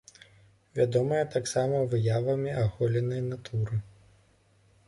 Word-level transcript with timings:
Вядомая 0.77 1.19
таксама 1.35 1.81
выявамі 1.93 2.57
аголенай 2.65 3.21
натуры. 3.29 3.75